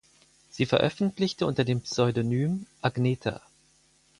[0.49, 3.39] Sie veröffentlichte unter dem Pseudonym "Agneta".